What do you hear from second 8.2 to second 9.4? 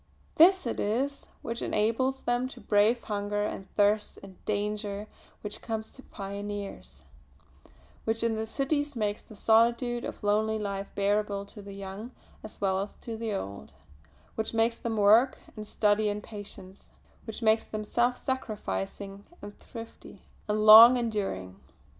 in the cities makes the